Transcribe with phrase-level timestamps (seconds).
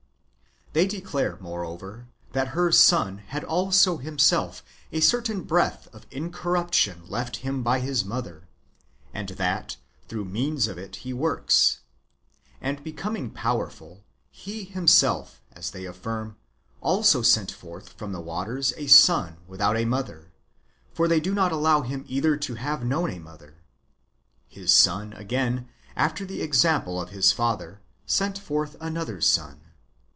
[0.73, 7.37] They declare, moreover, that her son had also himself a certain breath of incorruption left
[7.43, 8.47] him by his mother,
[9.13, 9.75] and that
[10.07, 11.79] through means of it he works;
[12.61, 16.37] and becoming powerful, he himself, as they affirm,
[16.79, 20.31] also sent forth from the waters a son without a mother;
[20.93, 23.55] for they do not allow him either to have known a mother.
[24.47, 29.59] His son, again, after the example of his father, sent forth another son.